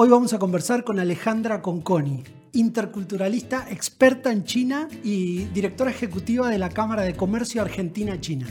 [0.00, 6.56] Hoy vamos a conversar con Alejandra Conconi, interculturalista, experta en China y directora ejecutiva de
[6.56, 8.46] la Cámara de Comercio Argentina-China.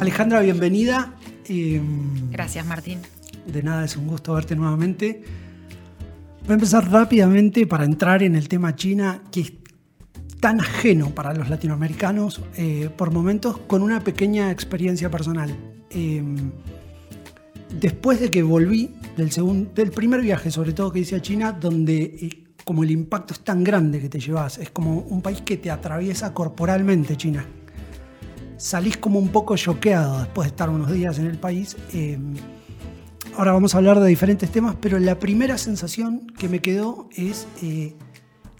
[0.00, 1.14] Alejandra, bienvenida.
[1.44, 2.98] Em, Gracias, Martín.
[3.46, 5.22] De nada, es un gusto verte nuevamente.
[6.40, 9.60] Voy a empezar rápidamente para entrar en el tema China, que
[10.40, 15.54] tan ajeno para los latinoamericanos, eh, por momentos con una pequeña experiencia personal.
[15.90, 16.50] Em,
[17.78, 21.52] después de que volví del, segundo, del primer viaje, sobre todo que hice a China,
[21.52, 25.42] donde eh, como el impacto es tan grande que te llevas, es como un país
[25.42, 27.44] que te atraviesa corporalmente, China.
[28.56, 31.76] Salís como un poco choqueado después de estar unos días en el país.
[31.92, 32.34] Em,
[33.36, 37.46] ahora vamos a hablar de diferentes temas, pero la primera sensación que me quedó es...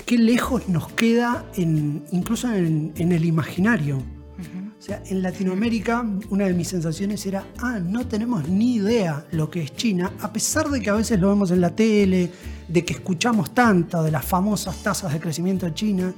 [0.07, 3.99] Qué lejos nos queda incluso en, el imaginario.
[3.99, 9.51] O sea, en Latinoamérica una de mis sensaciones era, ah, no tenemos ni idea lo
[9.51, 12.31] que es China, a pesar de que a veces lo vemos en la tele,
[12.67, 16.15] de que escuchamos tanto de las famosas tasas de crecimiento de China,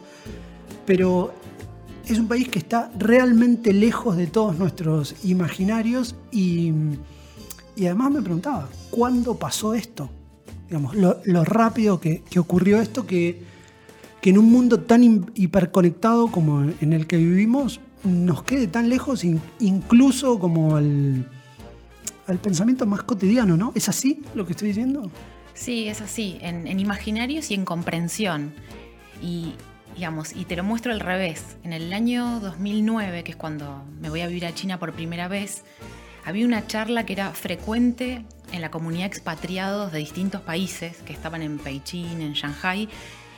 [0.86, 1.34] pero
[2.06, 6.72] es un país que está realmente lejos de todos nuestros imaginarios y,
[7.78, 10.08] además me preguntaba, ¿cuándo pasó esto?
[10.68, 13.51] Digamos, lo, rápido que, que ocurrió esto que
[14.22, 19.24] que en un mundo tan hiperconectado como en el que vivimos nos quede tan lejos
[19.24, 21.26] incluso como al,
[22.40, 23.72] pensamiento más cotidiano, ¿no?
[23.74, 25.10] ¿Es así lo que estoy diciendo?
[25.54, 28.54] Sí, es así, en, imaginarios y en comprensión.
[29.20, 29.54] Y,
[29.96, 31.56] digamos, y te lo muestro al revés.
[31.64, 35.28] En el año 2009, que es cuando me voy a vivir a China por primera
[35.28, 35.64] vez,
[36.24, 41.42] había una charla que era frecuente en la comunidad expatriados de distintos países que estaban
[41.42, 42.88] en Beijing, en Shanghai,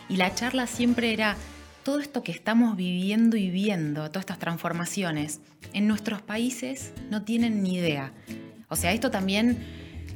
[0.09, 1.37] y la charla siempre era
[1.85, 5.41] todo esto que estamos viviendo y viendo, todas estas transformaciones,
[5.73, 8.13] en nuestros países no tienen ni idea.
[8.69, 9.59] O sea, esto también,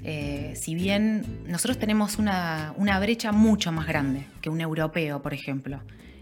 [0.02, 5.34] eh, si bien nosotros tenemos una, una brecha mucho más grande que un europeo, por
[5.34, 5.80] ejemplo,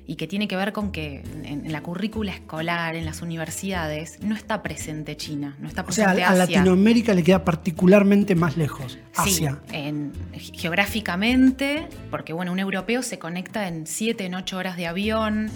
[0.09, 4.37] y que tiene que ver con que en, la currícula escolar, en las universidades, no
[4.37, 8.99] está presente China, no está presente O sea, a Latinoamérica le queda particularmente más lejos,
[9.15, 9.59] Asia.
[9.69, 15.51] Sí, geográficamente, porque bueno, un europeo se conecta en 7, en 8 horas de avión,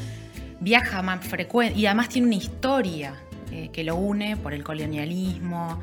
[0.59, 3.15] viaja más frecuente y además tiene una historia
[3.53, 5.81] eh, que lo une por el colonialismo.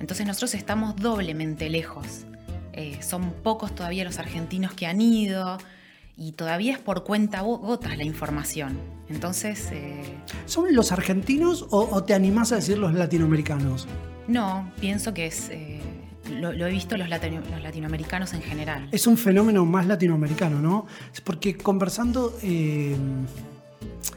[0.00, 2.24] Entonces nosotros estamos doblemente lejos.
[2.72, 5.58] Eh, son pocos todavía los argentinos que han ido
[6.18, 8.76] y todavía es por cuenta gotas la información.
[9.08, 9.68] Entonces...
[9.70, 10.02] Eh,
[10.46, 13.86] ¿Son los argentinos o, te animás a decir los latinoamericanos?
[14.26, 15.48] No, pienso que es...
[15.50, 15.80] Eh,
[16.28, 18.88] lo, he visto los, los, latinoamericanos en general.
[18.90, 20.86] Es un fenómeno más latinoamericano, ¿no?
[21.22, 22.36] Porque conversando...
[22.42, 22.96] Eh,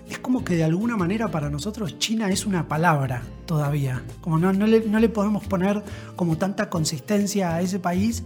[0.09, 4.03] es como que de alguna manera para nosotros China es una palabra todavía.
[4.21, 5.83] Como no, no, le, no le podemos poner
[6.15, 8.23] como tanta consistencia a ese país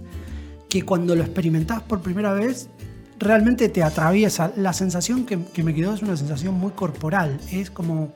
[0.69, 2.69] que cuando lo experimentás por primera vez
[3.17, 4.51] realmente te atraviesa.
[4.55, 7.39] La sensación que, me quedó es una sensación muy corporal.
[7.51, 8.13] Es como,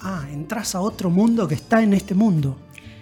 [0.00, 2.58] ah, entras a otro mundo que está en este mundo.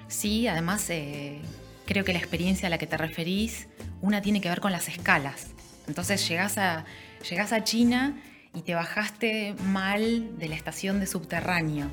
[0.09, 1.41] Sí, además eh,
[1.87, 3.69] creo que la experiencia a la que te referís,
[4.01, 5.49] una tiene que ver con las escalas.
[5.87, 6.85] Entonces llegás a,
[7.29, 8.21] llegás a China
[8.55, 11.87] y te bajaste mal de la estación de subterráneo.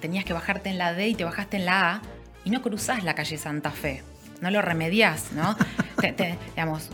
[0.00, 2.02] tenías que bajarte en la D y te bajaste en la A
[2.44, 4.02] y no cruzás la calle Santa Fe.
[4.40, 5.56] No lo remediás, ¿no?
[6.50, 6.90] digamos,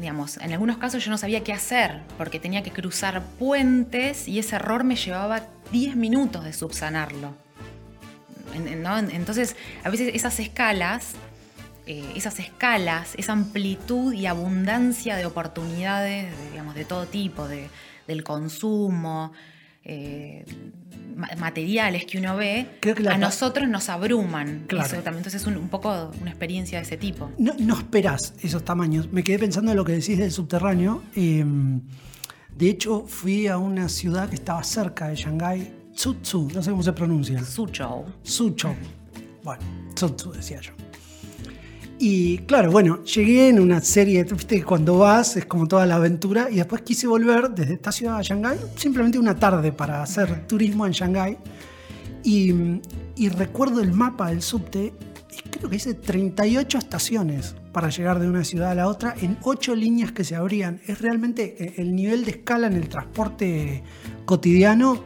[0.00, 4.38] digamos, en algunos casos yo no sabía qué hacer porque tenía que cruzar puentes y
[4.38, 5.42] ese error me llevaba
[5.72, 7.34] 10 minutos de subsanarlo.
[8.54, 11.12] Entonces, a veces esas escalas,
[11.86, 19.32] eh, esas escalas, esa amplitud y abundancia de oportunidades, digamos, de todo tipo, del consumo,
[19.88, 20.44] eh,
[21.38, 22.66] materiales que uno ve,
[23.08, 24.66] a nosotros nos abruman.
[24.68, 27.30] Entonces es un, poco una experiencia de ese tipo.
[27.38, 29.10] No, no, esperás esos tamaños.
[29.12, 31.02] Me quedé pensando en lo que decís del subterráneo.
[31.14, 31.80] Em,
[32.54, 36.82] de hecho, fui a una ciudad que estaba cerca de Shanghái, Suzhou, no sé cómo
[36.82, 37.42] se pronuncia.
[37.42, 38.04] Suzhou.
[38.22, 38.74] Suzhou.
[39.42, 39.62] Bueno,
[39.94, 40.72] Suzhou decía yo.
[41.98, 46.48] Y claro, bueno, llegué en una serie, viste, cuando vas es como toda la aventura
[46.50, 50.84] y después quise volver desde esta ciudad a Shanghái, simplemente una tarde para hacer turismo
[50.84, 51.38] en Shanghái.
[52.22, 52.52] Y,
[53.14, 54.92] y, recuerdo el mapa del subte,
[55.30, 59.38] y creo que dice 38 estaciones para llegar de una ciudad a la otra en
[59.42, 60.80] 8 líneas que se abrían.
[60.86, 63.84] Es realmente eh, el nivel de escala en el transporte
[64.24, 65.04] cotidiano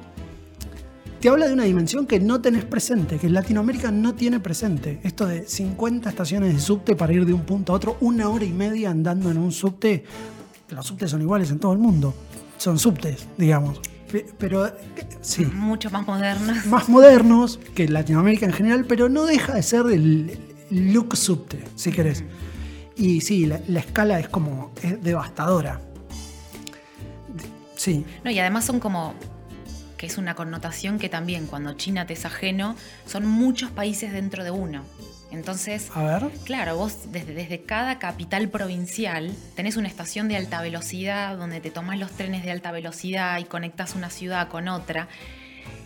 [1.20, 5.00] te habla de una dimensión que no tenés presente, que Latinoamérica no tiene presente.
[5.02, 8.44] Esto de 50 estaciones de subte para ir de un punto a otro, una hora
[8.44, 10.04] y media andando en un subte.
[10.70, 12.14] Los subtes son iguales en todo el mundo.
[12.56, 13.80] Son subtes, digamos.
[14.38, 14.72] pero
[15.20, 15.44] sí.
[15.44, 16.64] Mucho más modernos.
[16.66, 20.38] Más modernos que Latinoamérica en general, pero no deja de ser el
[20.70, 22.24] look subte, si querés.
[22.96, 25.82] Y sí, la, escala es como es devastadora.
[27.76, 28.06] Sí.
[28.24, 29.14] No, y además son como
[30.00, 32.74] que es una connotación que también cuando China te es ajeno,
[33.04, 34.82] son muchos países dentro de uno.
[35.30, 35.90] Entonces,
[36.44, 41.70] claro, vos desde, desde cada capital provincial tenés una estación de alta velocidad donde te
[41.70, 45.06] tomás los trenes de alta velocidad y conectas una ciudad con otra.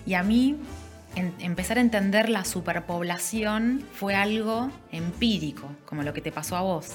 [0.06, 0.58] Y a mí
[1.16, 6.92] empezar a entender la superpoblación fue algo empírico, como lo que te pasó a vos.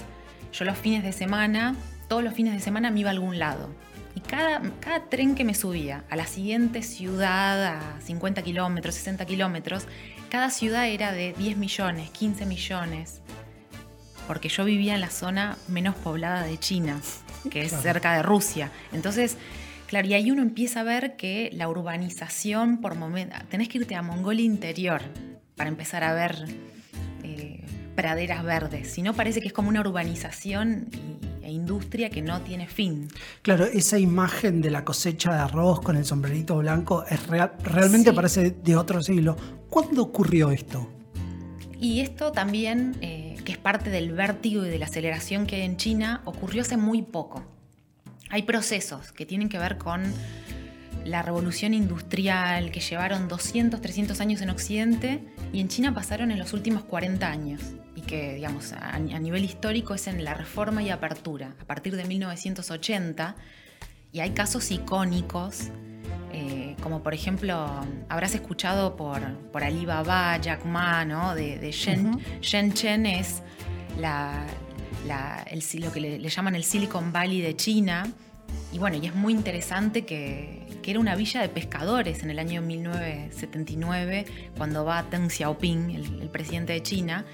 [0.53, 1.75] Yo los fines de semana,
[2.07, 3.67] todos los fines de semana me iba a algún lado.
[4.15, 9.25] Y cada, cada tren que me subía a la siguiente ciudad, a 50 kilómetros, 60
[9.25, 9.85] kilómetros,
[10.29, 13.21] cada ciudad era de 10 millones, 15 millones,
[14.27, 17.01] porque yo vivía en la zona menos poblada de China,
[17.49, 18.71] que es cerca de Rusia.
[18.93, 19.37] Entonces,
[19.87, 23.95] claro, y ahí uno empieza a ver que la urbanización por momento, tenés que irte
[23.95, 25.01] a Mongolia interior
[25.55, 26.45] para empezar a ver
[27.99, 30.87] praderas verdes, si no parece que es como una urbanización
[31.43, 33.09] e industria que no tiene fin.
[33.41, 38.13] Claro, esa imagen de la cosecha de arroz con el sombrerito blanco es real, realmente
[38.13, 39.35] parece de otro siglo.
[39.69, 40.89] ¿Cuándo ocurrió esto?
[41.77, 45.63] Y esto también, eh, que es parte del vértigo y de la aceleración que hay
[45.63, 47.43] en China, ocurrió hace muy poco.
[48.29, 50.03] Hay procesos que tienen que ver con
[51.09, 56.39] la revolución industrial que llevaron 200, 300 años en Occidente y en China pasaron en
[56.39, 57.61] los últimos 40 años
[57.95, 62.05] y que, digamos, a, nivel histórico es en la reforma y apertura, a partir de
[62.05, 63.35] 1980,
[64.13, 65.69] y hay casos icónicos,
[66.31, 67.67] eh, como por ejemplo,
[68.07, 69.21] habrás escuchado por,
[69.51, 71.35] por Alibaba, Jack Ma, ¿no?
[71.35, 73.41] de, Shen, Shenzhen es
[73.99, 74.45] la,
[75.05, 78.07] lo que le, llaman el Silicon Valley de China,
[78.71, 82.39] y bueno, y es muy interesante que, que, era una villa de pescadores en el
[82.39, 84.25] año 1979,
[84.57, 87.25] cuando va Deng Xiaoping, el, presidente de China,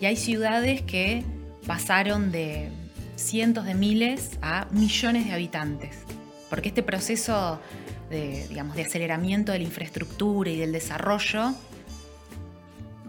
[0.00, 1.22] y hay ciudades que
[1.66, 2.70] pasaron de
[3.16, 5.96] cientos de miles a millones de habitantes.
[6.50, 7.60] Porque este proceso
[8.10, 11.54] de, digamos, de aceleramiento de la infraestructura y del desarrollo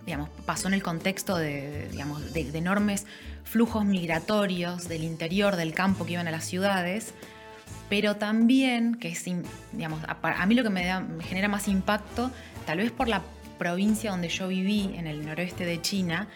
[0.05, 3.05] digamos, pasó en el contexto de, digamos, de, enormes
[3.45, 7.13] flujos migratorios del interior del campo que iban a las ciudades,
[7.89, 9.23] pero también, que es,
[9.71, 10.83] digamos, a, mí lo que me,
[11.21, 12.31] genera más impacto,
[12.65, 13.21] tal vez por la
[13.57, 16.27] provincia donde yo viví, en el noroeste de China,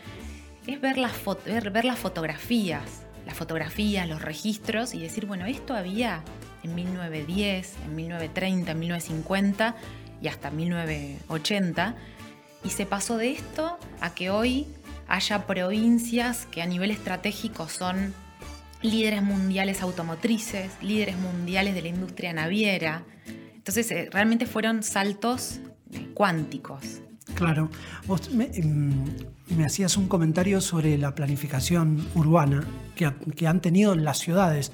[0.68, 1.14] es ver las,
[1.46, 2.84] ver, las fotografías,
[3.26, 6.24] las fotografías, los registros y decir, bueno, esto había
[6.64, 9.76] en 1910, en 1930, en 1950
[10.22, 11.96] y hasta 1980.
[12.64, 14.68] Y se pasó de esto a que hoy
[15.10, 18.14] haya provincias que a nivel estratégico son
[18.82, 23.04] líderes mundiales automotrices, líderes mundiales de la industria naviera.
[23.54, 25.60] Entonces, eh, realmente fueron saltos
[26.14, 27.02] cuánticos.
[27.36, 27.70] Claro,
[28.08, 29.06] vos em,
[29.56, 32.66] me, hacías un comentario sobre la planificación urbana
[32.96, 34.72] que, han tenido las ciudades.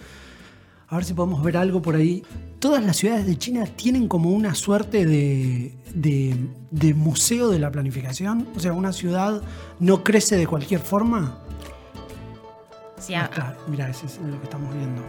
[0.88, 2.24] A ver si podemos ver algo por ahí.
[2.60, 8.48] Todas las ciudades de China tienen como una suerte de, museo de la planificación.
[8.56, 9.42] O sea, una ciudad
[9.80, 11.40] no crece de cualquier forma.
[13.00, 13.14] Sí,
[13.68, 15.02] Mira, ese es lo que estamos viendo.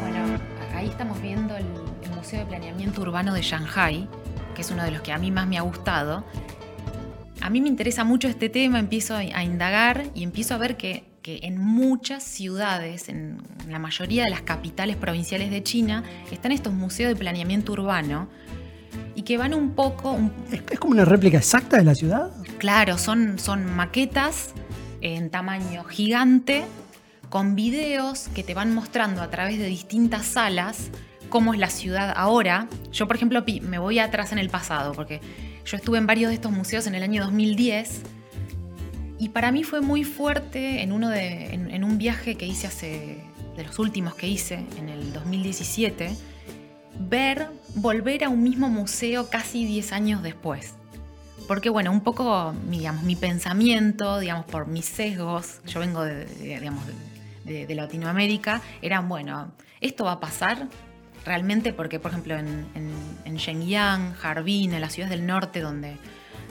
[0.00, 0.38] Bueno,
[0.74, 1.66] ahí estamos viendo el,
[2.02, 4.08] el Museo de Planeamiento Urbano de Shanghai,
[4.54, 6.24] que es uno de los que a mí más me ha gustado
[7.42, 11.11] a mí me interesa mucho este tema, empiezo a indagar y empiezo a ver que,
[11.24, 13.38] en muchas ciudades, en
[13.68, 18.28] la mayoría de las capitales provinciales de China, están estos museos de planeamiento urbano
[19.14, 20.18] y que van un poco...
[20.50, 22.30] ¿Es, como una réplica exacta de la ciudad?
[22.58, 24.52] Claro, son, son maquetas
[25.00, 26.64] en tamaño gigante
[27.28, 30.90] con videos que te van mostrando a través de distintas salas
[31.28, 32.68] cómo es la ciudad ahora.
[32.92, 35.20] Yo, por ejemplo, me voy atrás en el pasado, porque
[35.64, 38.02] yo estuve en varios de estos museos en el año 2010
[39.22, 43.22] y para mí fue muy fuerte en, uno de, en, un viaje que hice hace,
[43.56, 46.16] de los últimos que hice, en el 2017,
[46.98, 50.74] ver, volver a un mismo museo casi 10 años después.
[51.46, 56.82] Porque bueno, un poco, digamos, mi pensamiento, digamos, por mis sesgos, yo vengo de, digamos,
[57.44, 60.66] de Latinoamérica, eran, bueno, esto va a pasar,
[61.24, 62.66] realmente porque, por ejemplo, en,
[63.24, 65.96] en, Shenyang, Harbin, en las ciudades del norte donde,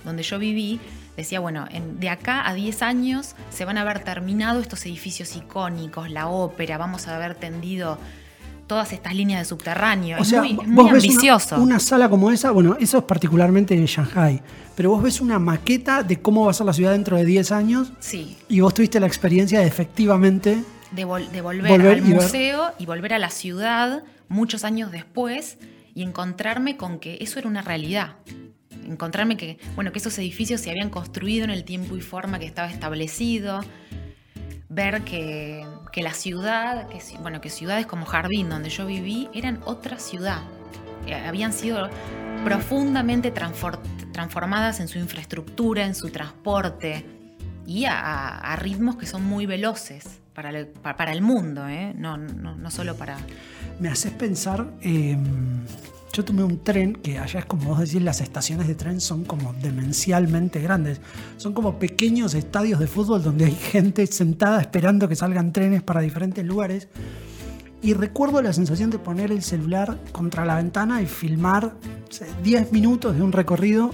[0.03, 0.79] donde yo viví,
[1.18, 1.68] decía, bueno,
[2.00, 6.77] de acá a 10 años se van a haber terminado estos edificios icónicos, la ópera,
[6.77, 7.98] vamos a haber tendido
[8.72, 10.18] todas estas líneas de subterráneo.
[10.18, 11.60] es muy, ambicioso.
[11.60, 14.41] Una, sala como esa, bueno, eso es particularmente en Shanghai,
[14.75, 17.51] pero vos ves una maqueta de cómo va a ser la ciudad dentro de 10
[17.51, 17.91] años.
[18.00, 18.38] Sí.
[18.48, 20.63] Y vos tuviste la experiencia de efectivamente...
[20.91, 25.58] De, volver, al museo y volver a la ciudad muchos años después
[25.94, 28.15] y encontrarme con que eso era una realidad.
[28.85, 32.45] Encontrarme que, bueno, que esos edificios se habían construido en el tiempo y forma que
[32.45, 33.61] estaba establecido.
[34.69, 40.00] Ver que, la ciudad, que, bueno, que ciudades como Jardín, donde yo viví, eran otra
[40.00, 40.43] ciudad.
[41.07, 41.89] Eh, habían sido
[42.43, 47.05] profundamente transformadas en su infraestructura, en su transporte
[47.65, 51.93] y a, ritmos que son muy veloces para el, para el mundo, ¿eh?
[51.95, 53.17] no, no, solo para...
[53.79, 55.65] Me haces pensar, em,
[56.12, 59.24] yo tomé un tren, que allá es como vos decís, las estaciones de tren son
[59.24, 61.00] como demencialmente grandes,
[61.38, 66.01] son como pequeños estadios de fútbol donde hay gente sentada esperando que salgan trenes para
[66.01, 66.89] diferentes lugares.
[67.82, 71.74] Y recuerdo la sensación de poner el celular contra la ventana y filmar
[72.44, 73.91] 10 minutos de un recorrido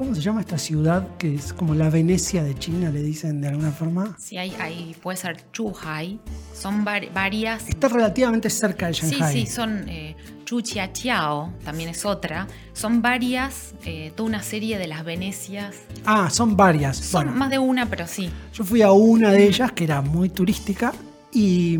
[0.00, 3.48] ¿Cómo se llama esta ciudad que es como la Venecia de China, le dicen de
[3.48, 4.16] alguna forma?
[4.18, 6.18] Sí, hay, puede ser Chuhai.
[6.54, 7.68] Son varias.
[7.68, 9.30] Está relativamente cerca de Shanghai.
[9.30, 10.16] Sí, sí, son eh,
[10.46, 12.48] Chuchiachiao, también es otra.
[12.72, 15.76] Son varias, eh, toda una serie de las Venecias.
[16.06, 16.96] Ah, son varias.
[16.96, 18.30] Son más de una, pero sí.
[18.54, 20.94] Yo fui a una de ellas que era muy turística
[21.30, 21.78] y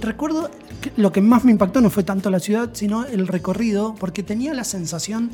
[0.00, 0.50] recuerdo
[0.80, 4.24] que lo que más me impactó no fue tanto la ciudad, sino el recorrido, porque
[4.24, 5.30] tenía la sensación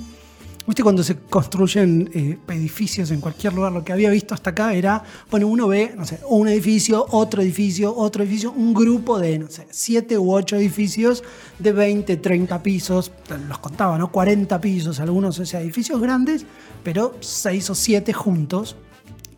[0.67, 3.71] ¿Viste cuando se construyen eh, edificios en cualquier lugar?
[3.71, 7.41] Lo que había visto hasta acá era, bueno, uno ve, no sé, un edificio, otro
[7.41, 11.23] edificio, otro edificio, un grupo de, no sé, siete u ocho edificios
[11.61, 13.13] de 20, 30 pisos,
[13.49, 14.11] los contaba, ¿no?
[14.11, 16.45] 40 pisos, algunos, o sea, edificios grandes,
[16.83, 18.75] pero seis o siete juntos.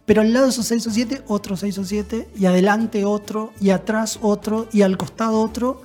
[0.07, 3.53] Pero al lado de esos seis o siete, otros seis o siete, y adelante otro,
[3.61, 5.83] y atrás otro, y al costado otro,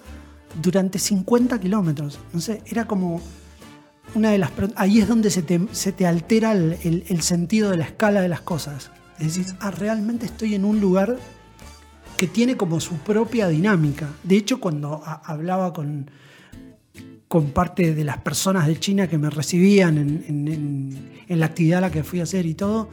[0.61, 2.17] durante 50 kilómetros.
[2.31, 3.19] No sé, era como
[4.15, 8.29] una de las ahí es donde se te, altera el, sentido de la escala de
[8.29, 8.91] las cosas.
[9.19, 11.17] Es decir, ah, realmente estoy en un lugar
[12.17, 14.09] que tiene como su propia dinámica.
[14.23, 16.09] De hecho, cuando hablaba con,
[17.27, 20.47] con parte de las personas de China que me recibían en,
[21.27, 22.89] en, la actividad a la que fui a hacer y todo,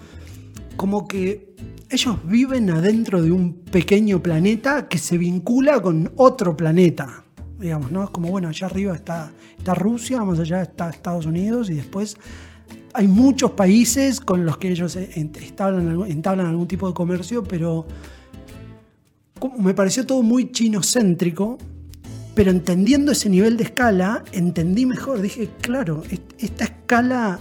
[0.76, 1.54] como que
[1.90, 7.24] ellos viven adentro de un pequeño planeta que se vincula con otro planeta
[7.60, 8.02] digamos, ¿no?
[8.04, 12.16] Es como, bueno, allá arriba está, está Rusia, más allá está Estados Unidos y después
[12.92, 17.86] hay muchos países con los que ellos entablan, entablan algún tipo de comercio, pero
[19.58, 21.58] me pareció todo muy chinocéntrico,
[22.34, 26.02] pero entendiendo ese nivel de escala, entendí mejor, dije, claro,
[26.38, 27.38] esta escala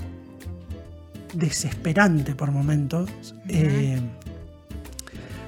[1.33, 3.09] desesperante por momentos,
[3.47, 3.99] eh,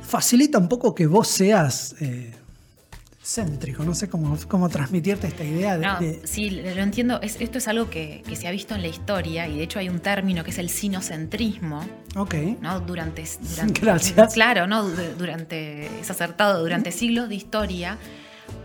[0.01, 1.95] facilita un poco que vos seas...
[1.99, 2.31] Eh,
[3.23, 5.77] céntrico, no sé cómo, cómo transmitirte esta idea.
[5.77, 7.19] De, Sí, lo entiendo.
[7.21, 9.99] esto es algo que, se ha visto en la historia y de hecho hay un
[9.99, 11.85] término que es el sinocentrismo.
[12.15, 12.35] Ok.
[12.61, 12.79] ¿no?
[12.79, 13.23] Durante,
[13.79, 14.33] Gracias.
[14.33, 14.83] Claro, ¿no?
[14.83, 17.97] Durante, es acertado, durante siglos de historia.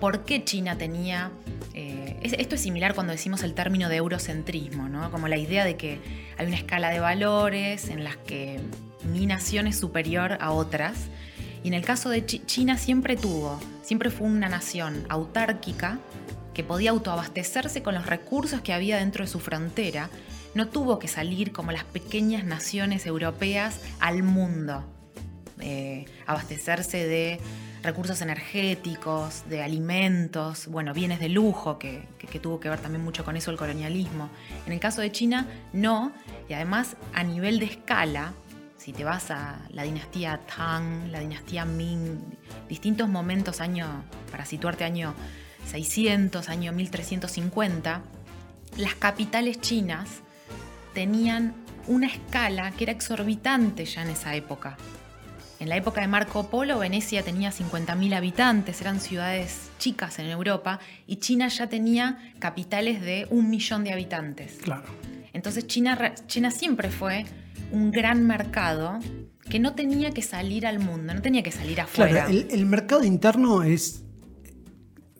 [0.01, 1.31] ¿Por qué China tenía...
[1.75, 5.11] Eh, esto es similar cuando decimos el término de eurocentrismo, ¿no?
[5.11, 6.01] Como la idea de que
[6.39, 8.59] hay una escala de valores en las que
[9.05, 10.95] mi nación es superior a otras
[11.67, 15.99] y en el caso de China siempre tuvo, siempre fue una nación autárquica
[16.55, 20.09] que podía autoabastecerse con los recursos que había dentro de su frontera.
[20.55, 24.85] No tuvo que salir como las pequeñas naciones europeas al mundo,
[25.59, 27.41] eh, abastecerse de
[27.83, 33.25] recursos energéticos, de alimentos, bueno, bienes de lujo, que, que, tuvo que ver también mucho
[33.25, 34.31] con eso el colonialismo.
[34.67, 36.13] En el caso de China, no,
[36.49, 38.35] y además a nivel de escala,
[38.87, 42.21] si te vas a la dinastía Tang, la dinastía Ming,
[42.69, 45.13] distintos momentos, año, para situarte año
[45.67, 48.03] 600, año 1350,
[48.77, 50.21] las capitales chinas
[50.95, 51.53] tenían
[51.89, 54.77] una escala que era exorbitante ya en esa época.
[55.59, 60.79] En la época de Marco Polo, Venecia tenía 50.000 habitantes, eran ciudades chicas en Europa,
[61.09, 64.59] y China ya tenía capitales de un millón de habitantes.
[64.63, 64.85] Claro.
[65.33, 67.27] Entonces China, China siempre fue
[67.71, 68.99] un gran mercado
[69.49, 72.27] que no tenía que salir al mundo, no tenía que salir afuera.
[72.27, 74.05] Claro, el, mercado interno es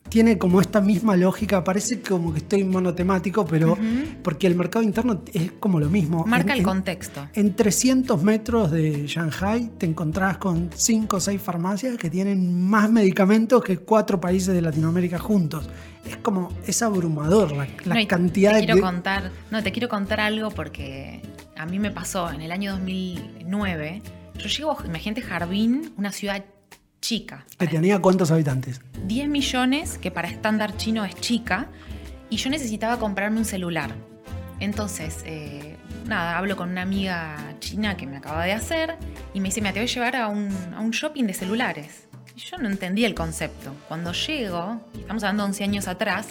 [0.09, 3.77] tiene como esta misma lógica, parece como que estoy monotemático, pero
[4.23, 6.25] porque el mercado interno es como lo mismo.
[6.27, 7.29] Marca el contexto.
[7.35, 12.91] En 300 metros de Shanghai te encontrás con 5 o 6 farmacias que tienen más
[12.91, 15.69] medicamentos que cuatro países de Latinoamérica juntos.
[16.05, 17.53] Es como, es abrumador
[17.85, 21.21] la, cantidad te quiero contar, no, te quiero contar algo porque
[21.57, 24.03] a mí me pasó en el año 2009.
[24.39, 26.45] Yo llego, imagínate, Jardín, una ciudad
[27.07, 27.45] chica.
[27.57, 28.81] ¿Que tenía cuántos habitantes?
[29.07, 31.69] 10 millones, que para estándar chino es chica,
[32.31, 33.95] y yo necesitaba comprarme un celular.
[34.59, 35.77] Entonces, eh,
[36.09, 38.97] nada, hablo con una amiga china que me acaba de hacer
[39.35, 42.09] y me dice, me te voy a llevar a un, a un shopping de celulares.
[42.35, 43.73] Y yo no entendía el concepto.
[43.87, 46.31] Cuando llego, estamos hablando de 11 años atrás,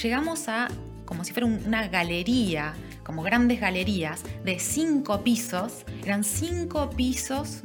[0.00, 0.68] llegamos a
[1.06, 5.84] como si fuera una galería, como grandes galerías de cinco pisos.
[6.04, 7.64] Eran cinco pisos,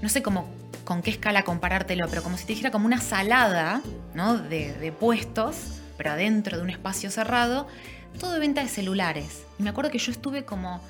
[0.00, 0.46] no sé cómo,
[0.84, 3.82] con qué escala comparártelo, pero como si te dijera como una salada
[4.14, 4.36] ¿no?
[4.38, 7.66] de, puestos, pero adentro de un espacio cerrado,
[8.18, 9.44] todo de venta de celulares.
[9.58, 10.80] Y me acuerdo que yo estuve como,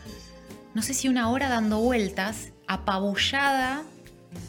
[0.74, 3.82] no sé si una hora dando vueltas, apabullada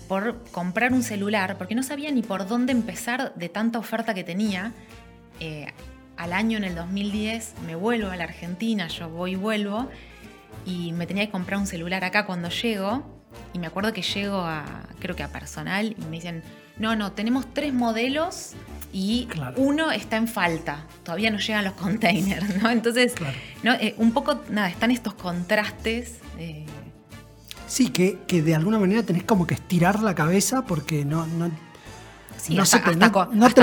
[0.08, 4.24] por comprar un celular, porque no sabía ni por dónde empezar de tanta oferta que
[4.24, 4.74] tenía.
[5.40, 5.68] Eh,
[6.18, 9.90] al año, en el 2010, me vuelvo a la Argentina, yo voy y vuelvo,
[10.66, 13.04] y me tenía que comprar un celular acá cuando llego,
[13.54, 14.66] y me acuerdo que llego a,
[15.00, 16.44] creo que a personal, y me dicen,
[16.78, 18.52] no, no, tenemos tres modelos
[18.92, 22.70] y uno está en falta, todavía no llegan los containers, ¿no?
[22.70, 23.14] Entonces,
[23.64, 23.74] ¿no?
[23.74, 26.20] Eh, un poco, nada, están estos contrastes.
[26.38, 26.66] Eh,
[27.68, 31.26] Sí, que, de alguna manera tenés como que estirar la cabeza porque no...
[31.28, 31.50] no
[32.38, 32.80] Sí, hasta,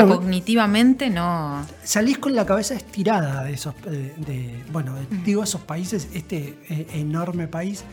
[0.08, 1.64] cognitivamente no.
[1.84, 7.46] Salís con la cabeza estirada de esos, de, bueno, digo esos países, este eh, enorme
[7.46, 7.84] país.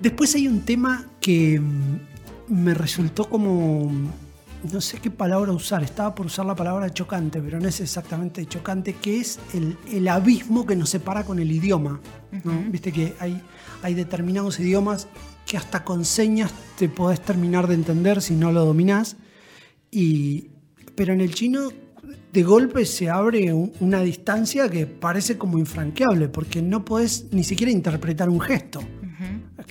[0.00, 1.98] Después hay un tema que mm,
[2.48, 3.90] me resultó como,
[4.72, 8.46] no sé qué palabra usar, estaba por usar la palabra chocante, pero no es exactamente
[8.46, 12.00] chocante, que es el, abismo que nos separa con el idioma.
[12.70, 13.40] Viste que hay
[13.82, 15.08] hay determinados idiomas
[15.46, 19.16] que hasta con señas te podés terminar de entender si no lo dominás.
[19.90, 20.48] Y,
[20.94, 21.68] pero en el chino
[22.32, 27.70] de golpe se abre una distancia que parece como infranqueable, porque no podés ni siquiera
[27.70, 28.80] interpretar un gesto.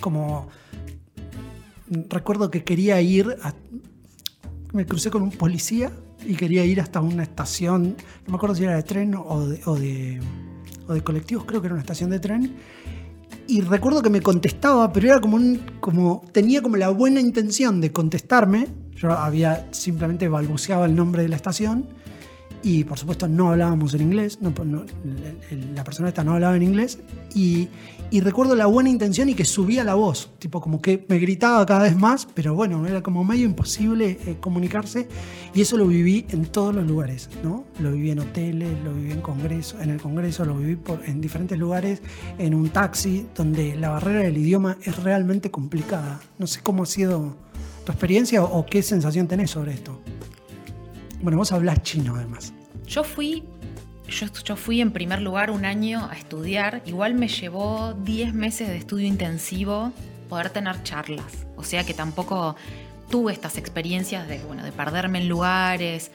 [0.00, 0.48] Como...
[2.08, 3.36] Recuerdo que quería ir,
[4.72, 5.92] me crucé con un policía
[6.24, 9.60] y quería ir hasta una estación, no me acuerdo si era de tren o de,
[9.66, 10.20] o de,
[10.88, 12.56] o de colectivos, creo que era una estación de tren,
[13.48, 15.60] y recuerdo que me contestaba, pero era como un.
[15.80, 16.24] como.
[16.32, 18.66] tenía como la buena intención de contestarme.
[18.96, 21.86] Yo había simplemente balbuceado el nombre de la estación
[22.62, 24.38] y por supuesto no hablábamos en inglés,
[25.74, 26.98] la persona esta no hablaba en inglés
[27.34, 27.68] y,
[28.20, 31.84] recuerdo la buena intención y que subía la voz, tipo como que me gritaba cada
[31.84, 35.08] vez más, pero bueno, era como medio imposible eh, comunicarse
[35.54, 37.64] y eso lo viví en todos los lugares, ¿no?
[37.80, 41.58] Lo viví en hoteles, lo viví en congreso, en el congreso, lo viví en diferentes
[41.58, 42.02] lugares,
[42.38, 46.20] en un taxi, donde la barrera del idioma es realmente complicada.
[46.38, 47.36] No sé cómo ha sido
[47.84, 50.00] tu experiencia o qué sensación tenés sobre esto.
[51.26, 52.52] Bueno, vos hablás chino además.
[52.86, 53.42] Yo fui,
[54.08, 56.82] yo, yo, fui en primer lugar un año a estudiar.
[56.86, 59.90] Igual me llevó 10 meses de estudio intensivo
[60.28, 61.44] poder tener charlas.
[61.56, 62.54] O sea que tampoco
[63.10, 66.12] tuve estas experiencias de, bueno, de perderme en lugares.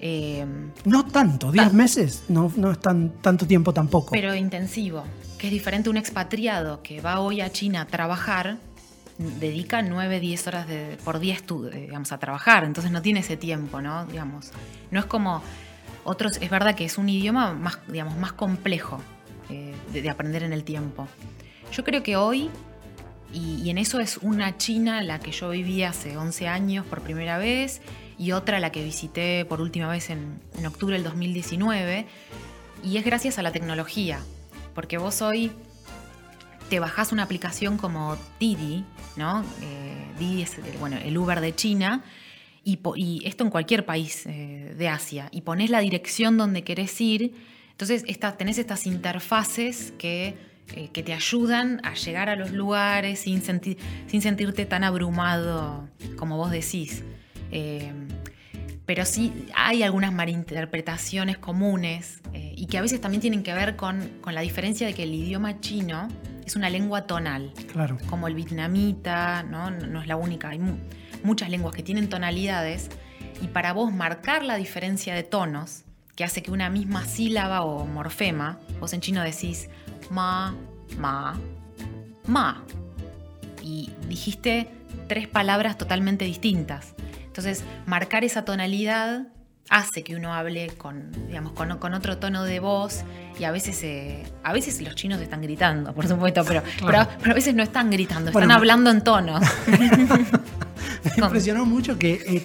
[0.00, 0.46] Eh,
[0.86, 4.12] no tanto, 10 meses, no, no es tan, tanto tiempo tampoco.
[4.12, 5.04] Pero intensivo,
[5.36, 8.56] que es diferente a un expatriado que va hoy a China a trabajar
[9.18, 10.66] dedica 9, 10 horas
[11.04, 11.36] por día
[11.72, 14.06] digamos, a trabajar, entonces no tiene ese tiempo, ¿no?
[14.06, 14.52] Digamos,
[14.90, 15.42] no es como
[16.04, 19.00] otros, es verdad que es un idioma más, digamos, más complejo
[19.50, 21.08] eh, de, aprender en el tiempo.
[21.72, 22.48] Yo creo que hoy,
[23.32, 27.38] y, en eso es una China la que yo viví hace 11 años por primera
[27.38, 27.82] vez,
[28.18, 32.06] y otra la que visité por última vez en, en octubre del 2019,
[32.84, 34.20] y es gracias a la tecnología,
[34.74, 35.52] porque vos hoy
[36.68, 38.84] te bajás una aplicación como Didi,
[39.16, 39.44] ¿no?
[39.62, 42.02] Eh, Didi es bueno, el Uber de China,
[42.64, 47.34] y, esto en cualquier país eh, de Asia, y pones la dirección donde querés ir,
[47.70, 48.04] entonces
[48.36, 50.36] tenés estas interfaces que,
[50.74, 56.36] eh, que, te ayudan a llegar a los lugares sin, sin sentirte tan abrumado como
[56.36, 57.04] vos decís.
[58.88, 64.08] Pero sí hay algunas malinterpretaciones comunes y que a veces también tienen que ver con,
[64.22, 66.08] con la diferencia de que el idioma chino
[66.46, 67.52] es una lengua tonal.
[67.70, 67.98] Claro.
[68.08, 69.70] Como el vietnamita, ¿no?
[69.70, 70.48] No, es la única.
[70.48, 70.60] Hay
[71.22, 72.88] muchas lenguas que tienen tonalidades.
[73.42, 75.84] Y para vos marcar la diferencia de tonos,
[76.16, 79.68] que hace que una misma sílaba o morfema, vos en chino decís
[80.08, 80.56] ma,
[80.96, 81.38] ma,
[82.26, 82.64] ma.
[83.62, 84.70] Y dijiste
[85.08, 86.94] tres palabras totalmente distintas.
[87.38, 89.28] Entonces, marcar esa tonalidad
[89.70, 93.04] hace que uno hable con, digamos, con, otro tono de voz
[93.38, 97.34] y a veces, eh, a veces los chinos están gritando, por supuesto, pero, pero, a
[97.34, 99.38] veces no están gritando, están hablando en tono.
[99.68, 102.42] Me impresionó mucho que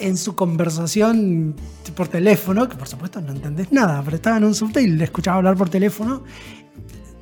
[0.00, 1.54] en, su conversación
[1.94, 5.04] por teléfono, que por supuesto no entendés nada, pero estaba en un subte y le
[5.04, 6.24] escuchaba hablar por teléfono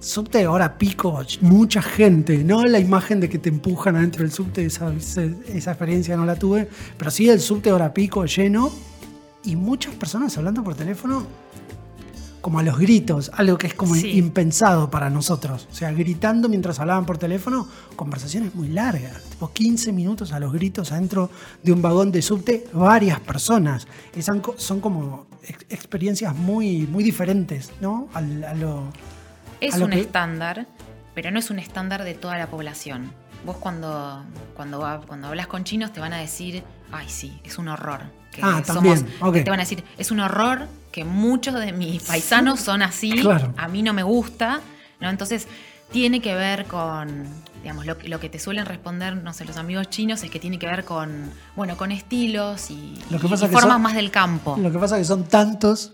[0.01, 4.65] subte ahora pico, mucha gente, no la imagen de que te empujan adentro del subte,
[4.65, 8.71] esa, esa experiencia no la tuve, pero sí el subte ahora pico lleno
[9.45, 11.25] y muchas personas hablando por teléfono
[12.41, 14.13] como a los gritos, algo que es como Sí.
[14.17, 15.67] impensado para nosotros.
[15.73, 20.53] O sea, gritando mientras hablaban por teléfono, conversaciones muy largas, tipo 15 minutos a los
[20.53, 21.31] gritos adentro
[21.65, 23.89] de un vagón de subte, varias personas.
[24.17, 28.09] Y son, co- son como ex- experiencias muy, muy diferentes, ¿no?
[28.15, 28.93] A lo-
[29.61, 30.67] Es un que- estándar,
[31.15, 33.11] pero no es un estándar de toda la población.
[33.45, 37.69] Vos cuando, cuando, cuando hablas con chinos te van a decir, ay sí, es un
[37.69, 38.01] horror.
[38.33, 39.05] Que Ah, también.
[39.33, 43.53] Te van a decir, es un horror que muchos de mis paisanos son así, Claro.
[43.57, 44.61] a mí no me gusta,
[45.01, 45.09] ¿no?
[45.09, 45.47] Entonces
[45.93, 47.25] tiene que ver con,
[47.63, 50.59] digamos, lo, lo que te suelen responder, no sé, los amigos chinos es que tiene
[50.59, 53.83] que ver con, bueno, con estilos y, Lo que y- pasa y que formas son-
[53.83, 54.57] más del campo.
[54.61, 55.93] Lo que pasa es que son tantos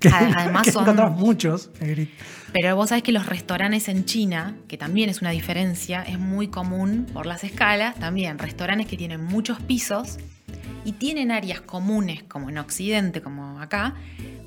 [0.00, 1.70] que, Ade- además que son- encontrás muchos.
[2.52, 6.48] Pero vos sabés que los restaurantes en China, que también es una diferencia, es muy
[6.48, 10.18] común por las escalas, también restaurantes que tienen muchos pisos
[10.84, 13.94] y tienen áreas comunes como en Occidente, como acá,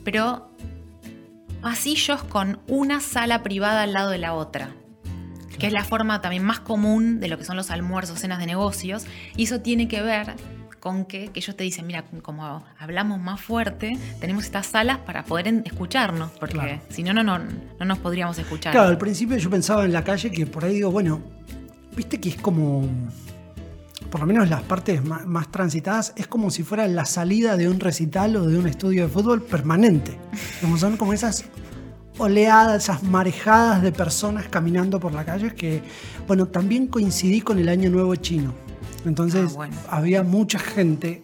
[0.03, 0.49] pero
[1.61, 4.69] pasillos con una sala privada al lado de la otra,
[5.59, 8.45] que es la forma también más común de lo que son los almuerzos, cenas de
[8.45, 10.35] negocios, y eso tiene que ver
[10.79, 15.23] con que, que ellos te dicen, mira, como hablamos más fuerte, tenemos estas salas para
[15.25, 16.81] poder escucharnos, porque Claro.
[16.89, 18.71] si no, no, no, no nos podríamos escuchar.
[18.73, 21.21] Claro, al principio yo pensaba en la calle que por ahí digo, bueno,
[21.95, 22.87] viste que es como,
[24.09, 27.67] por lo menos las partes ma- más, transitadas, es como si fuera la salida de
[27.69, 30.17] un recital o de un estudio de fútbol permanente.
[30.61, 31.45] Como son como esas
[32.17, 35.81] oleadas, esas marejadas de personas caminando por la calle que,
[36.27, 38.53] bueno, también coincidí con el Año Nuevo Chino.
[39.05, 39.75] Entonces Ah, bueno.
[39.89, 41.23] había mucha gente,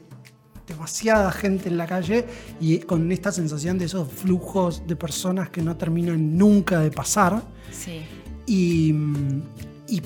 [0.68, 2.26] demasiada gente en la calle
[2.60, 7.44] y con esta sensación de esos flujos de personas que no terminan nunca de pasar.
[7.72, 8.02] Sí.
[8.48, 8.94] Y,
[9.88, 10.02] y,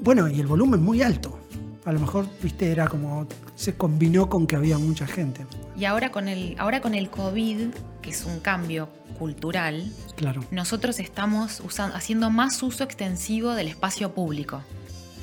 [0.00, 1.38] bueno, y el volumen muy alto.
[1.84, 3.26] A lo mejor, viste, era como.
[3.56, 5.44] se combinó con que había mucha gente.
[5.76, 7.68] Y ahora con el, ahora con el COVID,
[8.00, 8.88] que es un cambio
[9.18, 10.44] cultural, Claro.
[10.52, 14.62] nosotros estamos usando, haciendo más uso extensivo del espacio público.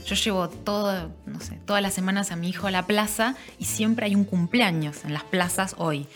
[0.06, 3.66] Yo llevo todo, no sé, todas las semanas a mi hijo a la plaza y
[3.66, 6.08] siempre hay un cumpleaños en las plazas hoy.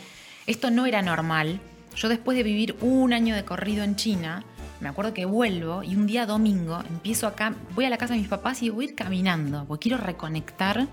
[0.47, 1.59] Esto no era normal.
[1.95, 4.43] Yo después de vivir un año de corrido en China,
[4.79, 8.19] me acuerdo que vuelvo y un día domingo empiezo acá, voy a la casa de
[8.19, 10.87] mis papás y voy a ir caminando, porque quiero reconectar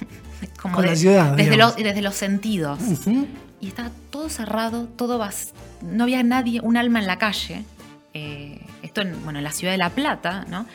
[0.60, 2.78] como Con la ciudad, desde, los, desde los sentidos
[3.60, 7.64] y estaba todo cerrado, todo vas, no había nadie, un alma en la calle.
[8.14, 10.66] eh, esto en, bueno, en la ciudad de La Plata, ¿no?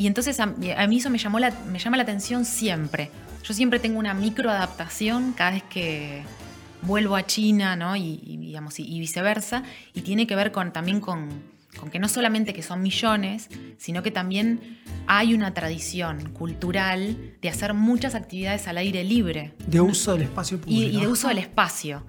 [0.00, 3.10] Y entonces a, a mí eso me, llamó la, me llama la atención siempre.
[3.44, 6.22] Yo siempre tengo una microadaptación cada vez que
[6.80, 7.94] vuelvo a China, ¿no?
[7.96, 9.62] Y, y, digamos, y, y viceversa.
[9.92, 11.28] Y tiene que ver con, también con,
[11.78, 17.48] con que no solamente que son millones, sino que también hay una tradición cultural de
[17.50, 20.96] hacer muchas actividades al aire libre De uso del espacio y, público.
[20.96, 22.06] y de uso del espacio.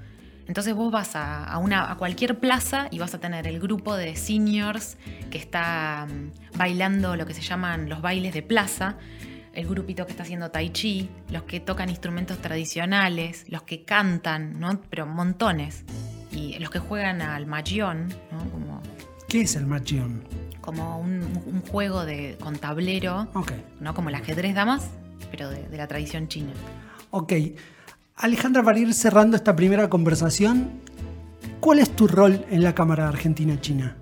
[0.51, 3.95] Entonces vos vas a, a una, a cualquier plaza y vas a tener el grupo
[3.95, 4.97] de seniors
[5.29, 8.97] que está mm, bailando lo que se llaman los bailes de plaza,
[9.53, 14.59] el grupito que está haciendo tai chi, los que tocan instrumentos tradicionales, los que cantan,
[14.59, 14.81] ¿no?
[14.89, 15.85] pero montones,
[16.33, 18.39] y los que juegan al mahjong, ¿no?
[18.51, 18.81] como,
[19.29, 20.21] ¿Qué es el machión?
[20.59, 23.29] como un, un juego de, con tablero.
[23.79, 23.93] ¿no?
[23.93, 24.89] como el ajedrez damas,
[25.31, 26.51] pero de- de la tradición china.
[27.11, 27.31] Ok.
[28.15, 30.81] Alejandra, para ir cerrando esta primera conversación,
[31.59, 33.95] ¿cuál es tu rol en la Cámara Argentina-China?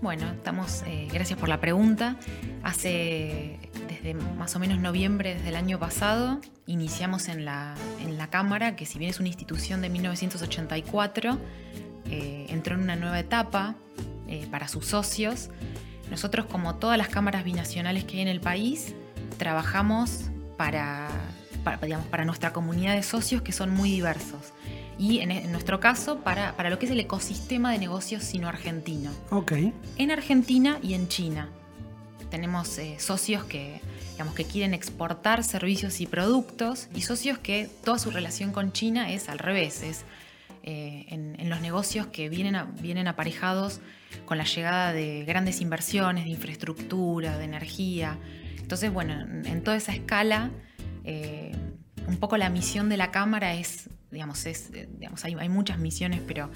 [0.00, 2.16] Bueno, estamos, eh, gracias por la pregunta.
[2.62, 8.74] Hace, desde más o menos noviembre del año pasado, iniciamos en la, en la Cámara,
[8.76, 11.38] que si bien es una institución de 1984,
[12.10, 13.76] eh, entró en una nueva etapa
[14.26, 15.50] eh, para sus socios.
[16.10, 18.94] Nosotros, como todas las cámaras binacionales que hay en el país,
[19.38, 21.08] trabajamos para,
[21.64, 24.52] para, digamos, para nuestra comunidad de socios que son muy diversos.
[24.98, 29.10] Y en, en nuestro caso, para, para lo que es el ecosistema de negocios sino-argentino
[29.30, 29.52] Ok.
[29.98, 31.48] en Argentina y en China.
[32.30, 33.80] Tenemos eh, socios que,
[34.12, 39.10] digamos, que quieren exportar servicios y productos y socios que toda su relación con China
[39.12, 40.04] es al revés, es
[40.62, 43.80] eh, en, en los negocios que vienen, a- vienen aparejados
[44.24, 48.16] con la llegada de grandes inversiones, de infraestructura, de energía.
[48.58, 50.50] Entonces, bueno, en, en toda esa escala,
[51.04, 51.52] eh,
[52.06, 55.78] un poco la misión de la Cámara es, digamos, es, eh, digamos hay, hay muchas
[55.78, 56.50] misiones, pero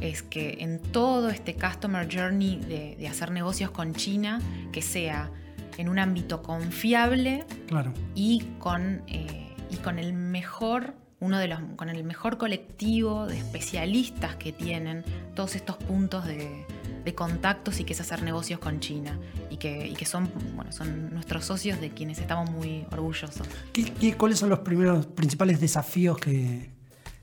[0.00, 4.40] es que en todo este customer journey de, de hacer negocios con China,
[4.72, 5.30] que sea
[5.78, 7.92] en un ámbito confiable Claro.
[8.14, 13.36] y con, eh, y con el mejor, uno de los, con el mejor colectivo de
[13.38, 15.04] especialistas que tienen
[15.34, 16.64] todos estos puntos de,
[17.06, 20.72] de contactos y que es hacer negocios con China y que, y que son, bueno,
[20.72, 23.46] son nuestros socios de quienes estamos muy orgullosos.
[23.72, 26.68] ¿Qué- qué- cuáles son los primeros principales desafíos que,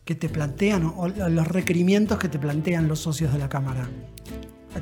[0.05, 3.87] que te plantean o los requerimientos que te plantean los socios de la Cámara?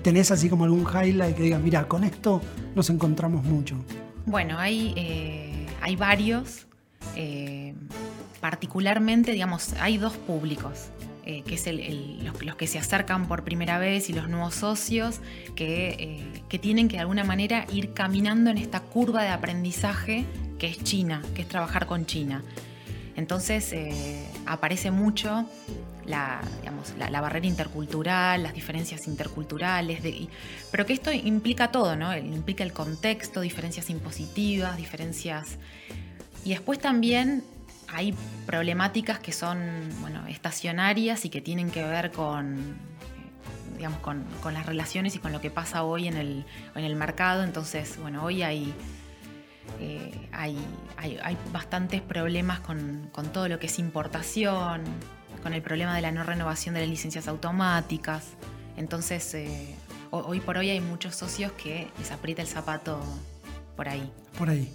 [0.03, 2.39] ¿Tenés así como algún highlight que diga, mira, con esto
[2.75, 3.75] nos encontramos mucho?
[4.25, 6.67] Bueno, hay, eh, hay varios.
[7.15, 7.73] Eh,
[8.39, 10.85] particularmente, digamos, hay dos públicos.
[11.31, 11.65] Eh, que es
[12.43, 15.21] los, que se acercan por primera vez y los nuevos socios,
[15.55, 20.25] que, que, tienen que de alguna manera ir caminando en esta curva de aprendizaje
[20.59, 22.43] que es China, que es trabajar con China.
[23.15, 23.73] Entonces
[24.45, 25.45] aparece mucho
[26.05, 26.41] la,
[27.09, 30.01] la, barrera intercultural, las diferencias interculturales,
[30.69, 32.15] pero que esto implica todo, ¿no?
[32.17, 35.57] Implica el contexto, diferencias impositivas, diferencias...
[36.43, 37.43] Y después también
[37.93, 38.13] hay
[38.45, 39.57] problemáticas que son
[39.99, 42.75] bueno, estacionarias y que tienen que ver con,
[43.75, 47.43] digamos, con, las relaciones y con lo que pasa hoy en el, en el mercado.
[47.43, 48.73] Entonces, bueno, hoy hay,
[49.79, 50.57] eh, hay,
[50.97, 54.83] hay, bastantes problemas con, con, todo lo que es importación,
[55.43, 58.33] con el problema de la no renovación de las licencias automáticas.
[58.77, 59.75] Entonces, eh,
[60.11, 63.01] hoy por hoy hay muchos socios que les aprieta el zapato
[63.75, 64.11] por ahí.
[64.37, 64.71] Por ahí.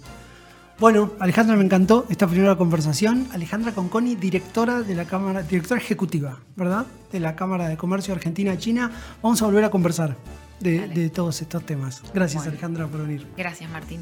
[0.79, 3.27] Bueno, Alejandra, me encantó esta primera conversación.
[3.31, 6.85] Alejandra Conconi, directora de la Cámara, directora ejecutiva, ¿verdad?
[7.11, 8.91] De la Cámara de Comercio Argentina-China.
[9.23, 10.15] Vamos a volver a conversar
[10.59, 12.03] de, todos estos temas.
[12.13, 13.25] Gracias, Alejandra, por venir.
[13.35, 14.01] Gracias, Martín.